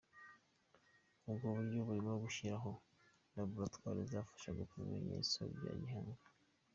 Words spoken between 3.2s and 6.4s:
laboratwari izafasha gupima ibimenyetso bya gihanga.